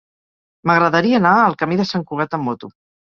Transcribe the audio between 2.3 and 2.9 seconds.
amb moto.